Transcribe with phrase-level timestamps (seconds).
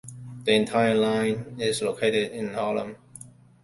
[0.45, 2.95] The entire line is located in Harlem.